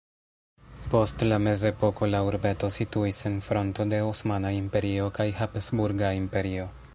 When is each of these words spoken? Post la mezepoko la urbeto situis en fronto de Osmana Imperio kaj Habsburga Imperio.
Post 0.93 1.25
la 1.27 1.37
mezepoko 1.47 2.09
la 2.13 2.21
urbeto 2.29 2.69
situis 2.77 3.19
en 3.31 3.37
fronto 3.49 3.87
de 3.93 4.01
Osmana 4.07 4.55
Imperio 4.63 5.13
kaj 5.19 5.29
Habsburga 5.43 6.11
Imperio. 6.23 6.67